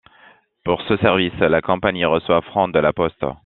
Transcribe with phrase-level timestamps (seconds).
[0.65, 3.23] Pour ce service, la compagnie reçoit francs de la Poste.